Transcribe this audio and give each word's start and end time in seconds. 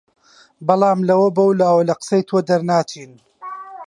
بەڵام 0.67 0.99
لەوە 1.09 1.27
بەولاوە 1.35 1.81
لە 1.89 1.93
قسەی 1.99 2.23
تۆ 2.29 2.37
دەرناچین 2.49 3.11